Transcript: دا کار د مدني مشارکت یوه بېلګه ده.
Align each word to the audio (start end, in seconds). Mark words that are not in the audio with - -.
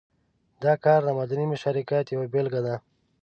دا 0.63 0.73
کار 0.83 0.99
د 1.05 1.09
مدني 1.19 1.45
مشارکت 1.53 2.05
یوه 2.13 2.27
بېلګه 2.33 2.61
ده. 2.67 2.75